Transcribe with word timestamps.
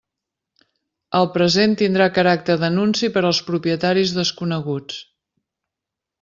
El 1.19 1.29
present 1.35 1.75
tindrà 1.81 2.07
caràcter 2.15 2.55
d'anunci 2.65 3.11
per 3.19 3.25
als 3.31 3.43
propietaris 3.51 4.17
desconeguts. 4.19 4.99